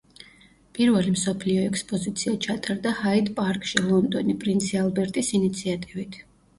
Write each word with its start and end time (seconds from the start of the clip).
პირველი 0.77 1.13
მსოფლიო 1.15 1.65
ექსპოზიცია 1.65 2.35
ჩატარდა 2.47 2.97
ჰაიდ-პარკში, 3.05 3.87
ლონდონი, 3.93 4.41
პრინცი 4.43 4.85
ალბერტის 4.85 5.35
ინიციატივით. 5.43 6.23